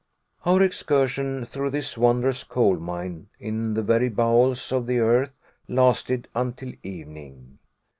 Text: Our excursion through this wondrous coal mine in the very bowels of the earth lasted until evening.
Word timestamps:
Our 0.47 0.63
excursion 0.63 1.45
through 1.45 1.69
this 1.69 1.95
wondrous 1.95 2.43
coal 2.43 2.77
mine 2.77 3.27
in 3.39 3.75
the 3.75 3.83
very 3.83 4.09
bowels 4.09 4.71
of 4.71 4.87
the 4.87 4.97
earth 4.97 5.37
lasted 5.67 6.27
until 6.33 6.73
evening. 6.81 7.59